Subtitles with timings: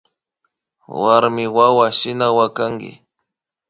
[1.01, 2.91] Warmiwawa shina wakanki